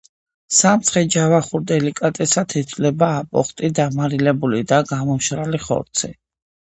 სამცხე-ჯავახურ 0.59 1.65
დელიკატესად 1.71 2.55
ითვლება 2.61 3.09
აპოხტი— 3.17 3.69
დამარილებული 3.81 4.63
და 4.73 4.81
გამომშრალი 4.93 5.61
ხორცი 5.67 6.11